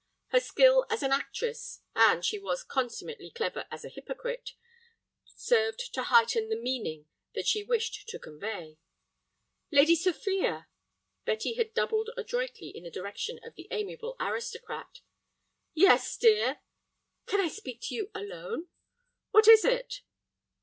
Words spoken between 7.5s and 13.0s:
wished to convey. "Lady Sophia." Betty had doubled adroitly in the